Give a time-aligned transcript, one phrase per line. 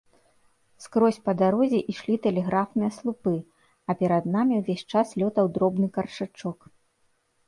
[0.83, 3.33] Скрозь па дарозе ішлі тэлеграфныя слупы,
[3.91, 6.59] а перад намі ўвесь час лётаў дробны каршачок.